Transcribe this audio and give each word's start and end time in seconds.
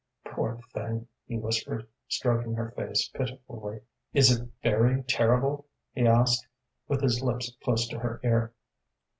"Poor 0.25 0.57
thing," 0.73 1.05
he 1.27 1.37
whispered, 1.37 1.87
stroking 2.07 2.55
her 2.55 2.71
face 2.71 3.07
pitifully. 3.09 3.81
"Is 4.15 4.31
it 4.31 4.49
very 4.63 5.03
terrible?" 5.03 5.67
he 5.93 6.07
asked, 6.07 6.47
with 6.87 7.01
his 7.03 7.21
lips 7.21 7.55
close 7.63 7.87
to 7.89 7.99
her 7.99 8.19
ear. 8.23 8.51